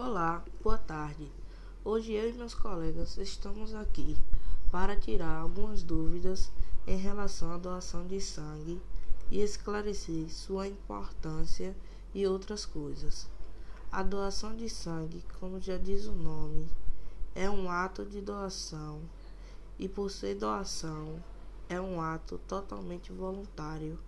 Olá, 0.00 0.44
boa 0.62 0.78
tarde. 0.78 1.28
Hoje 1.84 2.12
eu 2.12 2.30
e 2.30 2.32
meus 2.32 2.54
colegas 2.54 3.18
estamos 3.18 3.74
aqui 3.74 4.16
para 4.70 4.94
tirar 4.94 5.38
algumas 5.38 5.82
dúvidas 5.82 6.52
em 6.86 6.96
relação 6.96 7.50
à 7.50 7.58
doação 7.58 8.06
de 8.06 8.20
sangue 8.20 8.80
e 9.28 9.40
esclarecer 9.40 10.32
sua 10.32 10.68
importância 10.68 11.76
e 12.14 12.24
outras 12.28 12.64
coisas. 12.64 13.28
A 13.90 14.04
doação 14.04 14.54
de 14.54 14.68
sangue, 14.68 15.24
como 15.40 15.60
já 15.60 15.76
diz 15.76 16.06
o 16.06 16.12
nome, 16.12 16.68
é 17.34 17.50
um 17.50 17.68
ato 17.68 18.04
de 18.04 18.20
doação 18.20 19.00
e, 19.80 19.88
por 19.88 20.12
ser 20.12 20.36
doação, 20.36 21.20
é 21.68 21.80
um 21.80 22.00
ato 22.00 22.38
totalmente 22.46 23.10
voluntário 23.10 23.98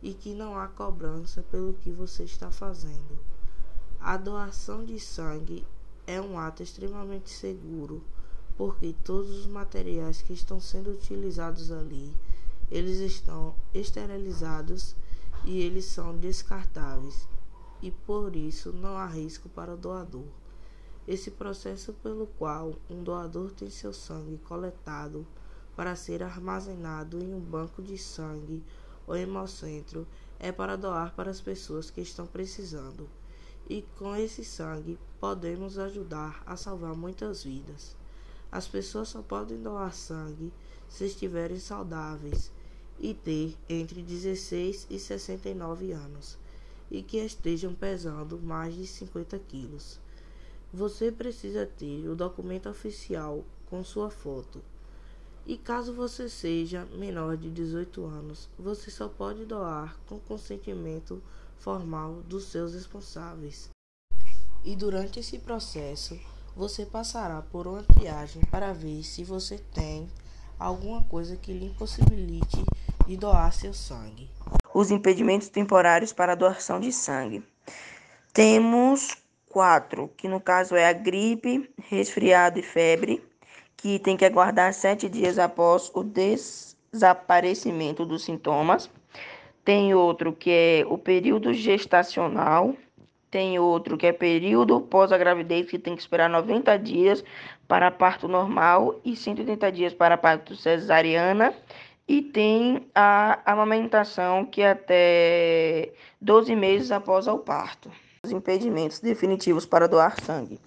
e 0.00 0.14
que 0.14 0.34
não 0.34 0.56
há 0.56 0.68
cobrança 0.68 1.42
pelo 1.50 1.74
que 1.74 1.90
você 1.90 2.22
está 2.22 2.48
fazendo. 2.48 3.18
A 4.04 4.16
doação 4.16 4.84
de 4.84 4.98
sangue 4.98 5.64
é 6.08 6.20
um 6.20 6.36
ato 6.36 6.60
extremamente 6.60 7.30
seguro, 7.30 8.02
porque 8.56 8.96
todos 9.04 9.30
os 9.30 9.46
materiais 9.46 10.20
que 10.20 10.32
estão 10.32 10.58
sendo 10.58 10.90
utilizados 10.90 11.70
ali, 11.70 12.12
eles 12.68 12.98
estão 12.98 13.54
esterilizados 13.72 14.96
e 15.44 15.60
eles 15.60 15.84
são 15.84 16.18
descartáveis, 16.18 17.28
e 17.80 17.92
por 17.92 18.34
isso 18.34 18.72
não 18.72 18.96
há 18.96 19.06
risco 19.06 19.48
para 19.48 19.72
o 19.72 19.76
doador. 19.76 20.26
Esse 21.06 21.30
processo 21.30 21.92
pelo 21.92 22.26
qual 22.26 22.74
um 22.90 23.04
doador 23.04 23.52
tem 23.52 23.70
seu 23.70 23.92
sangue 23.92 24.36
coletado 24.38 25.24
para 25.76 25.94
ser 25.94 26.24
armazenado 26.24 27.22
em 27.22 27.32
um 27.32 27.40
banco 27.40 27.80
de 27.80 27.96
sangue 27.96 28.64
ou 29.06 29.14
hemocentro 29.14 30.08
é 30.40 30.50
para 30.50 30.74
doar 30.74 31.14
para 31.14 31.30
as 31.30 31.40
pessoas 31.40 31.88
que 31.88 32.00
estão 32.00 32.26
precisando 32.26 33.08
e 33.68 33.82
com 33.98 34.14
esse 34.16 34.44
sangue 34.44 34.98
podemos 35.20 35.78
ajudar 35.78 36.42
a 36.46 36.56
salvar 36.56 36.94
muitas 36.94 37.44
vidas. 37.44 37.96
As 38.50 38.68
pessoas 38.68 39.08
só 39.08 39.22
podem 39.22 39.62
doar 39.62 39.94
sangue 39.94 40.52
se 40.88 41.06
estiverem 41.06 41.58
saudáveis 41.58 42.52
e 43.00 43.14
ter 43.14 43.56
entre 43.68 44.02
16 44.02 44.86
e 44.90 44.98
69 44.98 45.92
anos 45.92 46.38
e 46.90 47.02
que 47.02 47.16
estejam 47.16 47.74
pesando 47.74 48.38
mais 48.38 48.74
de 48.74 48.86
50 48.86 49.38
quilos. 49.38 49.98
Você 50.72 51.10
precisa 51.10 51.64
ter 51.64 52.06
o 52.08 52.14
documento 52.14 52.68
oficial 52.68 53.44
com 53.66 53.82
sua 53.82 54.10
foto. 54.10 54.62
E 55.46 55.56
caso 55.56 55.92
você 55.92 56.28
seja 56.28 56.84
menor 56.94 57.36
de 57.36 57.50
18 57.50 58.04
anos, 58.04 58.48
você 58.58 58.90
só 58.90 59.08
pode 59.08 59.44
doar 59.44 59.98
com 60.06 60.20
consentimento 60.20 61.20
formal 61.62 62.14
dos 62.26 62.46
seus 62.46 62.74
responsáveis. 62.74 63.70
E 64.64 64.76
durante 64.76 65.20
esse 65.20 65.38
processo, 65.38 66.18
você 66.56 66.84
passará 66.84 67.40
por 67.40 67.66
uma 67.66 67.82
triagem 67.82 68.42
para 68.50 68.72
ver 68.72 69.02
se 69.02 69.24
você 69.24 69.58
tem 69.72 70.08
alguma 70.58 71.02
coisa 71.04 71.36
que 71.36 71.52
lhe 71.52 71.66
impossibilite 71.66 72.64
de 73.06 73.16
doar 73.16 73.52
seu 73.52 73.72
sangue. 73.72 74.28
Os 74.74 74.90
impedimentos 74.90 75.48
temporários 75.48 76.12
para 76.12 76.32
a 76.32 76.36
doação 76.36 76.80
de 76.80 76.92
sangue. 76.92 77.44
Temos 78.32 79.16
quatro, 79.48 80.08
que 80.16 80.28
no 80.28 80.40
caso 80.40 80.74
é 80.74 80.88
a 80.88 80.92
gripe, 80.92 81.70
resfriado 81.88 82.58
e 82.58 82.62
febre, 82.62 83.22
que 83.76 83.98
tem 83.98 84.16
que 84.16 84.24
aguardar 84.24 84.72
sete 84.72 85.08
dias 85.08 85.38
após 85.38 85.90
o 85.94 86.02
desaparecimento 86.02 88.06
dos 88.06 88.24
sintomas. 88.24 88.88
Tem 89.64 89.94
outro 89.94 90.32
que 90.32 90.50
é 90.50 90.84
o 90.88 90.98
período 90.98 91.52
gestacional. 91.52 92.74
Tem 93.30 93.58
outro 93.58 93.96
que 93.96 94.06
é 94.06 94.12
período 94.12 94.80
pós 94.80 95.10
a 95.10 95.16
gravidez, 95.16 95.70
que 95.70 95.78
tem 95.78 95.94
que 95.94 96.02
esperar 96.02 96.28
90 96.28 96.76
dias 96.78 97.24
para 97.66 97.90
parto 97.90 98.28
normal 98.28 99.00
e 99.04 99.16
180 99.16 99.72
dias 99.72 99.94
para 99.94 100.18
parto 100.18 100.54
cesariana. 100.54 101.54
E 102.06 102.20
tem 102.20 102.86
a 102.94 103.40
amamentação, 103.50 104.44
que 104.44 104.60
é 104.60 104.72
até 104.72 105.92
12 106.20 106.54
meses 106.54 106.92
após 106.92 107.26
o 107.26 107.38
parto. 107.38 107.90
Os 108.24 108.32
impedimentos 108.32 109.00
definitivos 109.00 109.64
para 109.64 109.88
doar 109.88 110.20
sangue. 110.20 110.60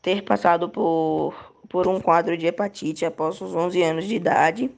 Ter 0.00 0.22
passado 0.22 0.68
por 0.68 1.34
por 1.72 1.88
um 1.88 1.98
quadro 1.98 2.36
de 2.36 2.46
hepatite 2.46 3.06
após 3.06 3.40
os 3.40 3.54
11 3.54 3.82
anos 3.82 4.04
de 4.04 4.14
idade, 4.14 4.70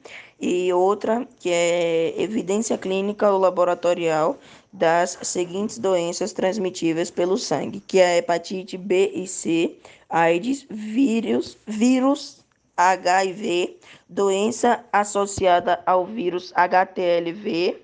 e 0.45 0.71
outra 0.75 1.27
que 1.39 1.49
é 1.51 2.21
evidência 2.21 2.77
clínica 2.77 3.31
ou 3.31 3.39
laboratorial 3.39 4.39
das 4.71 5.19
seguintes 5.23 5.79
doenças 5.79 6.35
transmitíveis 6.35 7.11
pelo 7.11 7.39
sangue, 7.39 7.81
que 7.81 7.99
é 7.99 8.07
a 8.07 8.17
hepatite 8.19 8.77
B 8.77 9.11
e 9.15 9.27
C, 9.27 9.75
AIDS, 10.11 10.67
vírus, 10.69 11.57
vírus 11.67 12.45
HIV, 12.77 13.79
doença 14.07 14.85
associada 14.93 15.83
ao 15.87 16.05
vírus 16.05 16.53
HTLV, 16.55 17.81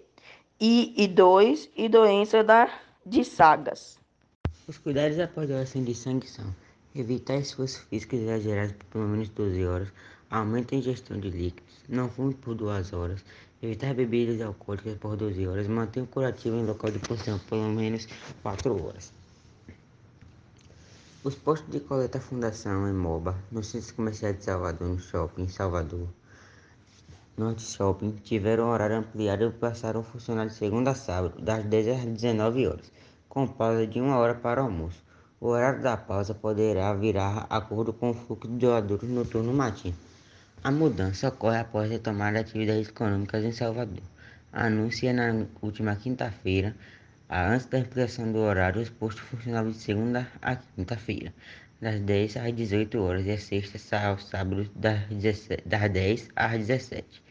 I 0.61 0.93
e 0.97 1.09
2 1.09 1.71
e 1.75 1.89
doença 1.89 2.45
da, 2.45 2.69
de 3.07 3.25
Sagas. 3.25 3.99
Os 4.69 4.77
cuidados 4.77 5.19
após 5.19 5.49
doação 5.49 5.83
de 5.83 5.95
sangue 5.95 6.29
são 6.29 6.45
Evitar 6.93 7.37
esforço 7.37 7.87
físico 7.87 8.17
exagerado 8.17 8.75
por 8.75 8.87
pelo 8.87 9.07
menos 9.07 9.29
12 9.29 9.65
horas. 9.65 9.89
Aumenta 10.31 10.77
a 10.77 10.79
ingestão 10.79 11.19
de 11.19 11.29
líquidos. 11.29 11.75
Não 11.89 12.09
fume 12.09 12.35
por 12.35 12.55
2 12.55 12.93
horas. 12.93 13.25
Evitar 13.61 13.93
bebidas 13.95 14.41
alcoólicas 14.41 14.97
por 14.99 15.17
12 15.17 15.45
horas. 15.45 15.67
Mantenha 15.67 16.05
o 16.05 16.07
curativo 16.07 16.57
em 16.57 16.65
local 16.65 16.93
de 16.93 17.01
posição 17.01 17.37
por 17.41 17.49
pelo 17.49 17.69
menos 17.71 18.07
4 18.41 18.87
horas. 18.87 19.13
Os 21.25 21.35
postos 21.35 21.71
de 21.71 21.81
coleta 21.81 22.21
Fundação 22.21 22.89
em 22.89 22.95
MOBA, 22.95 23.37
no 23.51 23.63
Centro 23.65 23.93
Comercial 23.95 24.33
de 24.33 24.45
Salvador, 24.45 24.89
no 24.89 24.99
Shopping 24.99 25.49
Salvador, 25.49 26.09
Norte 27.37 27.63
Shopping, 27.63 28.13
tiveram 28.23 28.71
horário 28.71 28.99
ampliado 28.99 29.45
e 29.45 29.51
passaram 29.51 30.01
a 30.01 30.05
funcionar 30.05 30.47
de 30.47 30.55
segunda 30.55 30.93
a 30.93 30.95
sábado, 30.95 31.43
das 31.43 31.65
10 31.65 31.89
às 31.89 32.05
19 32.05 32.69
horas, 32.69 32.93
com 33.29 33.47
pausa 33.47 33.87
de 33.87 34.01
uma 34.01 34.17
hora 34.17 34.35
para 34.35 34.63
o 34.63 34.67
almoço. 34.67 35.03
O 35.41 35.49
horário 35.49 35.83
da 35.83 35.97
pausa 35.97 36.35
poderá 36.35 36.95
virar 36.95 37.47
acordo 37.51 37.93
com 37.93 38.11
o 38.11 38.15
fluxo 38.15 38.49
de 38.49 38.59
doadores 38.59 39.11
no 39.11 39.25
turno 39.25 39.53
matino. 39.53 39.97
A 40.63 40.71
mudança 40.71 41.29
ocorre 41.29 41.57
após 41.57 41.89
a 41.89 41.95
retomada 41.95 42.45
de 42.45 42.51
atividades 42.51 42.91
econômicas 42.91 43.43
em 43.45 43.51
Salvador. 43.51 44.03
Anuncia 44.53 45.11
na 45.11 45.47
última 45.63 45.97
quinta-feira, 45.97 46.77
antes 47.31 47.65
da 47.65 47.79
ampliação 47.79 48.31
do 48.31 48.41
horário, 48.41 48.83
os 48.83 48.91
postos 48.91 49.25
funcionavam 49.25 49.71
de 49.71 49.79
segunda 49.79 50.31
a 50.43 50.57
quinta-feira, 50.57 51.33
das 51.81 51.99
10 52.01 52.37
às 52.37 52.55
18 52.55 52.99
horas 53.01 53.25
e 53.25 53.31
a 53.31 53.39
sexta 53.39 54.07
aos 54.07 54.29
sábados 54.29 54.69
das, 54.77 55.07
17, 55.07 55.67
das 55.67 55.91
10 55.91 56.29
às 56.37 56.59
17. 56.59 57.23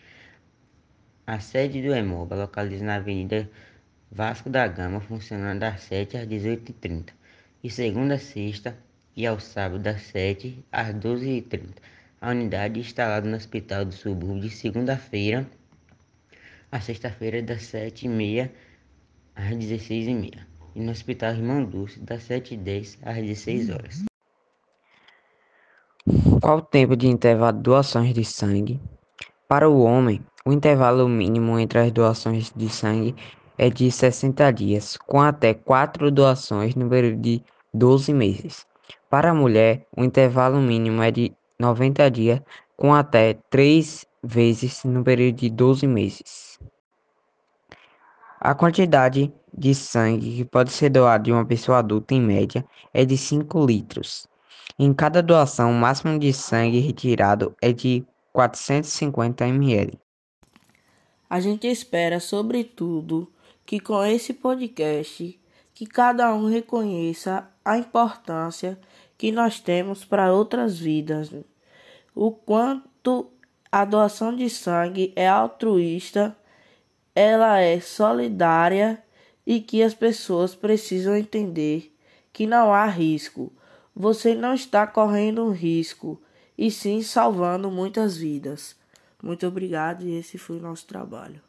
A 1.27 1.39
sede 1.39 1.83
do 1.83 1.93
EMOBA 1.93 2.35
localiza 2.35 2.83
na 2.83 2.95
Avenida 2.95 3.47
Vasco 4.11 4.49
da 4.49 4.67
Gama, 4.67 5.01
funcionando 5.01 5.59
das 5.59 5.81
7 5.81 6.17
às 6.17 6.27
18h30 6.27 7.09
e 7.63 7.69
segunda 7.69 8.15
a 8.15 8.19
sexta 8.19 8.75
e 9.15 9.27
ao 9.27 9.39
sábado 9.39 9.83
das 9.83 10.01
7 10.01 10.65
às 10.71 10.95
12h30. 10.95 11.75
A 12.21 12.31
unidade 12.31 12.79
instalada 12.79 13.27
no 13.29 13.37
Hospital 13.37 13.85
do 13.85 13.93
Subúrbio 13.93 14.41
de 14.41 14.49
segunda-feira 14.49 15.49
a 16.71 16.79
sexta-feira 16.79 17.41
das 17.41 17.63
7h30 17.63 18.49
às 19.35 19.49
16h30 19.55 20.37
e 20.75 20.81
no 20.81 20.91
Hospital 20.91 21.33
Irmão 21.33 21.63
Dulce 21.63 21.99
das 21.99 22.27
7h10 22.27 22.99
às 23.03 23.17
16 23.17 23.69
horas. 23.69 24.05
Qual 26.41 26.57
o 26.57 26.61
tempo 26.61 26.95
de 26.95 27.07
intervalo 27.07 27.57
de 27.57 27.63
doações 27.63 28.13
de 28.13 28.23
sangue? 28.23 28.79
Para 29.47 29.69
o 29.69 29.81
homem, 29.81 30.21
o 30.45 30.53
intervalo 30.53 31.07
mínimo 31.07 31.57
entre 31.57 31.79
as 31.79 31.91
doações 31.91 32.51
de 32.55 32.69
sangue 32.69 33.15
é 33.57 33.69
de 33.69 33.91
60 33.91 34.51
dias, 34.51 34.97
com 34.97 35.19
até 35.19 35.53
4 35.53 36.11
doações 36.11 36.75
no 36.75 36.89
período 36.89 37.21
de 37.21 37.43
12 37.73 38.13
meses. 38.13 38.65
Para 39.09 39.31
a 39.31 39.33
mulher, 39.33 39.87
o 39.97 40.03
intervalo 40.03 40.61
mínimo 40.61 41.01
é 41.01 41.11
de 41.11 41.33
90 41.59 42.09
dias, 42.09 42.41
com 42.77 42.93
até 42.93 43.33
3 43.49 44.05
vezes 44.23 44.83
no 44.83 45.03
período 45.03 45.35
de 45.35 45.49
12 45.49 45.85
meses. 45.85 46.59
A 48.39 48.55
quantidade 48.55 49.33
de 49.53 49.75
sangue 49.75 50.37
que 50.37 50.45
pode 50.45 50.71
ser 50.71 50.89
doada 50.89 51.23
de 51.23 51.31
uma 51.31 51.45
pessoa 51.45 51.79
adulta, 51.79 52.13
em 52.13 52.21
média, 52.21 52.65
é 52.93 53.03
de 53.03 53.17
5 53.17 53.65
litros. 53.65 54.27
Em 54.77 54.93
cada 54.93 55.21
doação, 55.21 55.71
o 55.71 55.75
máximo 55.75 56.17
de 56.17 56.31
sangue 56.31 56.79
retirado 56.79 57.53
é 57.61 57.73
de 57.73 58.05
450 58.31 59.45
ml. 59.45 59.99
A 61.29 61.39
gente 61.41 61.67
espera, 61.67 62.19
sobretudo, 62.19 63.29
que 63.65 63.79
com 63.79 64.03
esse 64.03 64.33
podcast 64.33 65.37
que 65.73 65.85
cada 65.85 66.33
um 66.33 66.47
reconheça 66.47 67.49
a 67.63 67.77
importância 67.77 68.79
que 69.19 69.33
nós 69.33 69.59
temos 69.59 70.05
para 70.05 70.31
outras 70.31 70.79
vidas, 70.79 71.29
o 72.15 72.31
quanto 72.31 73.29
a 73.69 73.83
doação 73.83 74.33
de 74.33 74.49
sangue 74.49 75.11
é 75.13 75.27
altruísta, 75.27 76.35
ela 77.13 77.59
é 77.59 77.81
solidária 77.81 79.03
e 79.45 79.59
que 79.59 79.83
as 79.83 79.93
pessoas 79.93 80.55
precisam 80.55 81.17
entender 81.17 81.93
que 82.31 82.47
não 82.47 82.73
há 82.73 82.85
risco. 82.85 83.51
você 83.93 84.33
não 84.33 84.53
está 84.53 84.87
correndo 84.87 85.45
um 85.45 85.51
risco, 85.51 86.21
e 86.57 86.71
sim 86.71 87.01
salvando 87.01 87.69
muitas 87.69 88.15
vidas. 88.15 88.77
Muito 89.21 89.45
obrigado 89.45 90.03
e 90.03 90.15
esse 90.15 90.37
foi 90.37 90.55
o 90.57 90.61
nosso 90.61 90.87
trabalho. 90.87 91.48